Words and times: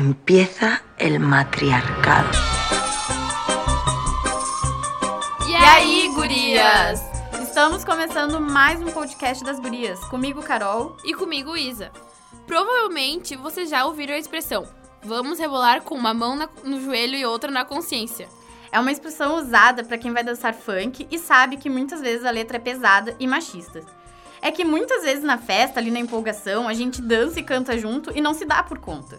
empieza 0.00 0.82
el 0.98 1.20
matriarcado. 1.20 2.30
E 5.48 5.54
aí, 5.54 6.10
gurias? 6.14 7.00
Estamos 7.40 7.84
começando 7.84 8.40
mais 8.40 8.80
um 8.80 8.90
podcast 8.90 9.44
das 9.44 9.60
gurias. 9.60 10.00
Comigo, 10.06 10.42
Carol. 10.42 10.96
E 11.04 11.14
comigo, 11.14 11.56
Isa. 11.56 11.90
Provavelmente 12.46 13.36
vocês 13.36 13.70
já 13.70 13.84
ouviram 13.84 14.14
a 14.14 14.18
expressão 14.18 14.66
vamos 15.02 15.38
rebolar 15.38 15.82
com 15.82 15.94
uma 15.94 16.12
mão 16.12 16.36
na, 16.36 16.48
no 16.64 16.80
joelho 16.80 17.16
e 17.16 17.24
outra 17.24 17.50
na 17.50 17.64
consciência. 17.64 18.28
É 18.72 18.78
uma 18.78 18.92
expressão 18.92 19.36
usada 19.36 19.82
para 19.82 19.98
quem 19.98 20.12
vai 20.12 20.22
dançar 20.22 20.54
funk 20.54 21.06
e 21.10 21.18
sabe 21.18 21.56
que 21.56 21.68
muitas 21.68 22.00
vezes 22.00 22.24
a 22.24 22.30
letra 22.30 22.56
é 22.56 22.60
pesada 22.60 23.16
e 23.18 23.26
machista. 23.26 23.80
É 24.40 24.50
que 24.50 24.64
muitas 24.64 25.02
vezes 25.02 25.24
na 25.24 25.36
festa, 25.36 25.80
ali 25.80 25.90
na 25.90 25.98
empolgação, 25.98 26.68
a 26.68 26.72
gente 26.72 27.02
dança 27.02 27.40
e 27.40 27.42
canta 27.42 27.76
junto 27.76 28.16
e 28.16 28.20
não 28.20 28.32
se 28.32 28.44
dá 28.44 28.62
por 28.62 28.78
conta. 28.78 29.18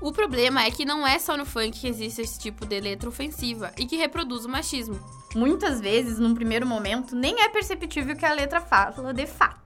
O 0.00 0.12
problema 0.12 0.64
é 0.64 0.70
que 0.70 0.86
não 0.86 1.06
é 1.06 1.18
só 1.18 1.36
no 1.36 1.44
funk 1.44 1.72
que 1.72 1.86
existe 1.86 2.22
esse 2.22 2.38
tipo 2.38 2.64
de 2.64 2.80
letra 2.80 3.08
ofensiva 3.08 3.70
e 3.76 3.84
que 3.84 3.96
reproduz 3.96 4.46
o 4.46 4.48
machismo. 4.48 4.98
Muitas 5.34 5.78
vezes, 5.78 6.18
num 6.18 6.34
primeiro 6.34 6.66
momento, 6.66 7.14
nem 7.14 7.42
é 7.42 7.48
perceptível 7.50 8.16
que 8.16 8.24
a 8.24 8.32
letra 8.32 8.62
fala 8.62 9.12
de 9.12 9.26
fato. 9.26 9.60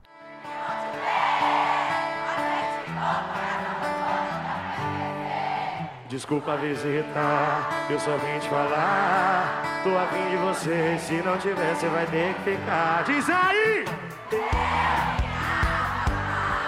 Desculpa 6.09 6.57
visitar, 6.57 7.87
eu 7.89 7.99
só 7.99 8.17
vim 8.17 8.39
te 8.39 8.49
falar. 8.49 9.81
Tô 9.83 9.97
afim 9.97 10.29
de 10.29 10.37
você, 10.37 10.97
se 10.99 11.13
não 11.23 11.37
tiver, 11.37 11.75
você 11.75 11.87
vai 11.87 12.05
ter 12.07 12.33
que 12.35 12.51
ficar. 12.51 13.03
Diz 13.05 13.29
aí! 13.29 13.85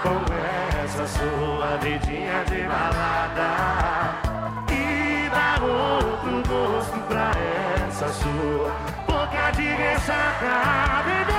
Como 0.01 0.36
essa 0.87 1.05
sua 1.05 1.77
vidinha 1.81 2.45
de 2.45 2.63
balada? 2.63 4.21
E 4.71 5.29
dá 5.29 5.61
outro 5.61 6.43
gosto 6.47 6.97
pra 7.07 7.31
essa 7.87 8.07
sua 8.07 8.71
boca 9.05 9.51
de 9.51 9.67
ressaca. 9.67 11.36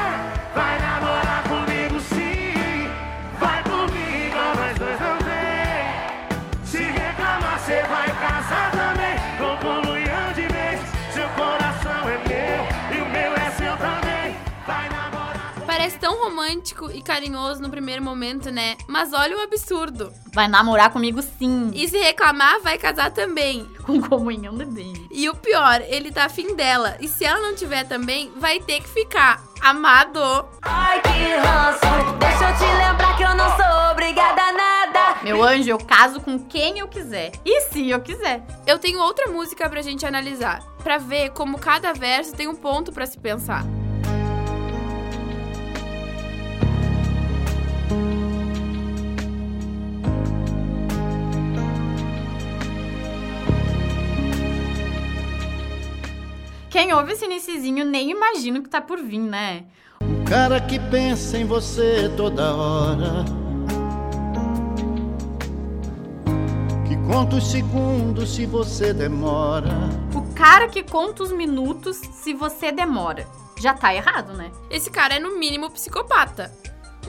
Parece 15.78 15.96
tão 16.00 16.24
romântico 16.24 16.90
e 16.90 17.00
carinhoso 17.00 17.62
no 17.62 17.70
primeiro 17.70 18.02
momento, 18.02 18.50
né? 18.50 18.76
Mas 18.88 19.12
olha 19.12 19.36
o 19.36 19.40
absurdo. 19.40 20.12
Vai 20.34 20.48
namorar 20.48 20.90
comigo 20.90 21.22
sim, 21.22 21.70
E 21.72 21.86
se 21.86 21.96
reclamar, 21.96 22.60
vai 22.62 22.76
casar 22.76 23.12
também. 23.12 23.64
com 23.86 24.02
comunhão 24.02 24.56
de 24.56 24.64
bem. 24.64 24.92
E 25.08 25.28
o 25.28 25.36
pior, 25.36 25.80
ele 25.82 26.10
tá 26.10 26.24
afim 26.24 26.56
dela. 26.56 26.96
E 26.98 27.06
se 27.06 27.24
ela 27.24 27.38
não 27.38 27.54
tiver 27.54 27.84
também, 27.84 28.32
vai 28.36 28.58
ter 28.58 28.80
que 28.80 28.88
ficar. 28.88 29.40
Amado. 29.60 30.48
Ai, 30.62 31.00
que 31.00 31.36
ranço. 31.36 32.18
Deixa 32.18 32.50
eu 32.50 32.56
te 32.56 32.64
lembrar 32.64 33.16
que 33.16 33.22
eu 33.22 33.34
não 33.36 33.56
sou 33.56 33.92
obrigada 33.92 34.42
a 34.42 34.52
nada. 34.52 35.22
Meu 35.22 35.40
anjo, 35.44 35.70
eu 35.70 35.78
caso 35.78 36.20
com 36.20 36.40
quem 36.40 36.80
eu 36.80 36.88
quiser. 36.88 37.30
E 37.44 37.60
se 37.68 37.88
eu 37.88 38.00
quiser. 38.00 38.44
Eu 38.66 38.80
tenho 38.80 38.98
outra 38.98 39.28
música 39.28 39.70
pra 39.70 39.80
gente 39.80 40.04
analisar, 40.04 40.60
pra 40.82 40.98
ver 40.98 41.30
como 41.30 41.56
cada 41.56 41.92
verso 41.92 42.34
tem 42.34 42.48
um 42.48 42.56
ponto 42.56 42.90
pra 42.90 43.06
se 43.06 43.16
pensar. 43.16 43.64
Quem 56.78 56.92
ouve 56.92 57.10
esse 57.10 57.24
iniciozinho 57.24 57.84
nem 57.84 58.12
imagina 58.12 58.60
o 58.60 58.62
que 58.62 58.68
tá 58.68 58.80
por 58.80 59.00
vir, 59.00 59.18
né? 59.18 59.64
Um 60.00 60.24
cara 60.24 60.60
que 60.60 60.78
pensa 60.78 61.36
em 61.36 61.44
você 61.44 62.08
toda 62.16 62.54
hora. 62.54 63.24
Que 66.86 66.96
conta 67.12 67.34
os 67.34 67.50
segundos 67.50 68.32
se 68.32 68.46
você 68.46 68.94
demora. 68.94 69.74
O 70.14 70.32
cara 70.34 70.68
que 70.68 70.84
conta 70.84 71.24
os 71.24 71.32
minutos 71.32 71.96
se 71.96 72.32
você 72.32 72.70
demora. 72.70 73.26
Já 73.58 73.74
tá 73.74 73.92
errado, 73.92 74.32
né? 74.34 74.52
Esse 74.70 74.88
cara 74.88 75.16
é 75.16 75.18
no 75.18 75.36
mínimo 75.36 75.68
psicopata. 75.72 76.52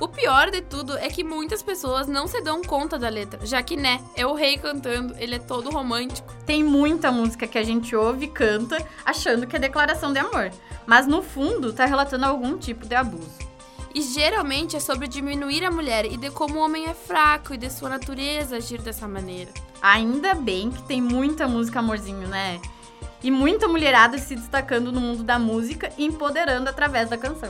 O 0.02 0.08
pior 0.08 0.50
de 0.50 0.62
tudo 0.62 0.98
é 0.98 1.10
que 1.10 1.26
muitas 1.26 1.62
pessoas 1.62 2.08
não 2.08 2.26
se 2.26 2.40
dão 2.42 2.62
conta 2.62 2.98
da 2.98 3.10
letra, 3.10 3.46
já 3.46 3.62
que, 3.62 3.76
né, 3.76 4.00
é 4.16 4.26
o 4.26 4.34
rei 4.34 4.58
cantando, 4.58 5.14
ele 5.18 5.36
é 5.36 5.40
todo 5.40 5.70
romântico. 5.70 6.34
Tem 6.46 6.64
muita 6.64 7.12
música 7.12 7.46
que 7.46 7.58
a 7.58 7.64
gente 7.64 7.94
ouve 7.94 8.26
e 8.26 8.30
canta 8.30 8.78
achando 9.06 9.46
que 9.46 9.58
é 9.58 9.60
declaração 9.60 10.14
de 10.14 10.20
amor. 10.20 10.52
Mas 10.86 11.06
no 11.06 11.22
fundo 11.22 11.74
tá 11.74 11.84
relatando 11.84 12.26
algum 12.26 12.58
tipo 12.58 12.86
de 12.86 12.96
abuso. 12.96 13.30
E 13.94 14.02
geralmente 14.02 14.78
é 14.78 14.80
sobre 14.80 15.06
diminuir 15.06 15.66
a 15.66 15.72
mulher 15.72 16.06
e 16.06 16.16
de 16.16 16.32
como 16.32 16.60
o 16.60 16.64
homem 16.64 16.88
é 16.88 16.94
fraco 16.94 17.54
e 17.54 17.58
de 17.58 17.70
sua 17.70 17.90
natureza 17.90 18.56
agir 18.56 18.82
dessa 18.82 19.06
maneira. 19.06 19.52
Ainda 19.82 20.34
bem 20.34 20.72
que 20.72 20.82
tem 20.84 21.02
muita 21.02 21.46
música 21.46 21.80
amorzinho, 21.80 22.28
né? 22.28 22.62
E 23.22 23.30
muita 23.30 23.68
mulherada 23.68 24.18
se 24.18 24.34
destacando 24.34 24.94
no 24.94 25.02
mundo 25.02 25.24
da 25.24 25.38
música 25.38 25.92
e 25.98 26.06
empoderando 26.06 26.70
através 26.70 27.10
da 27.10 27.18
canção. 27.18 27.50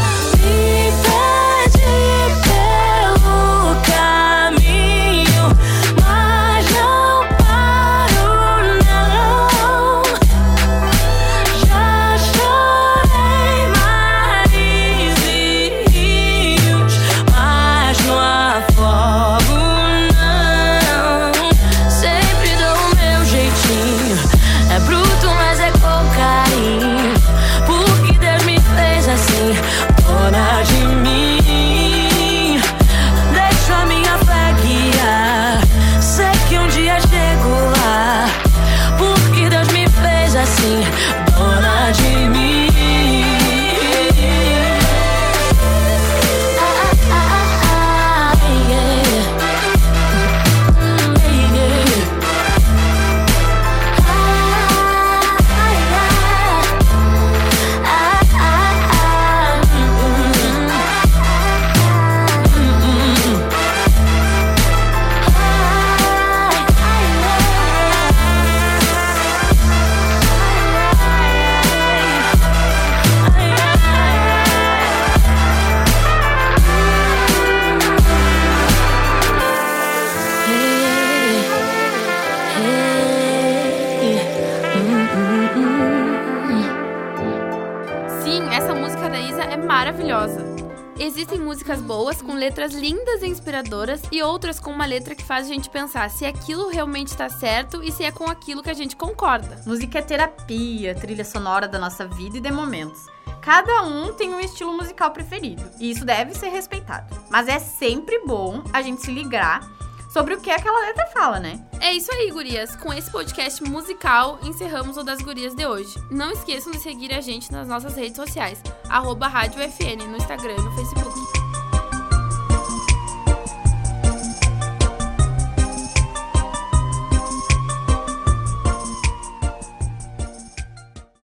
Existem 91.11 91.41
músicas 91.41 91.81
boas 91.81 92.21
com 92.21 92.33
letras 92.33 92.73
lindas 92.73 93.21
e 93.21 93.27
inspiradoras 93.27 94.01
e 94.13 94.23
outras 94.23 94.61
com 94.61 94.71
uma 94.71 94.85
letra 94.85 95.13
que 95.13 95.25
faz 95.25 95.45
a 95.45 95.53
gente 95.53 95.69
pensar 95.69 96.09
se 96.09 96.25
aquilo 96.25 96.69
realmente 96.69 97.17
tá 97.17 97.27
certo 97.27 97.83
e 97.83 97.91
se 97.91 98.05
é 98.05 98.13
com 98.13 98.29
aquilo 98.29 98.63
que 98.63 98.69
a 98.69 98.73
gente 98.73 98.95
concorda. 98.95 99.61
Música 99.65 99.99
é 99.99 100.01
terapia, 100.01 100.95
trilha 100.95 101.25
sonora 101.25 101.67
da 101.67 101.77
nossa 101.77 102.07
vida 102.07 102.37
e 102.37 102.39
de 102.39 102.49
momentos. 102.49 103.07
Cada 103.41 103.83
um 103.83 104.13
tem 104.13 104.33
um 104.33 104.39
estilo 104.39 104.71
musical 104.71 105.11
preferido 105.11 105.61
e 105.81 105.91
isso 105.91 106.05
deve 106.05 106.33
ser 106.33 106.47
respeitado. 106.47 107.13
Mas 107.29 107.49
é 107.49 107.59
sempre 107.59 108.23
bom 108.25 108.63
a 108.71 108.81
gente 108.81 109.01
se 109.01 109.11
ligar 109.11 109.69
sobre 110.11 110.33
o 110.33 110.41
que 110.41 110.51
aquela 110.51 110.79
letra 110.87 111.07
fala, 111.07 111.39
né? 111.39 111.59
É 111.79 111.93
isso 111.93 112.11
aí, 112.11 112.29
gurias. 112.31 112.75
Com 112.75 112.93
esse 112.93 113.09
podcast 113.09 113.63
musical, 113.63 114.39
encerramos 114.43 114.97
o 114.97 115.03
das 115.03 115.21
gurias 115.21 115.55
de 115.55 115.65
hoje. 115.65 115.93
Não 116.11 116.31
esqueçam 116.31 116.71
de 116.71 116.79
seguir 116.79 117.13
a 117.13 117.21
gente 117.21 117.51
nas 117.51 117.67
nossas 117.67 117.95
redes 117.95 118.15
sociais, 118.15 118.61
arroba 118.89 119.27
Rádio 119.27 119.61
FN, 119.61 120.07
no 120.07 120.17
Instagram 120.17 120.55
e 120.57 120.61
no 120.61 120.75
Facebook. 120.75 121.40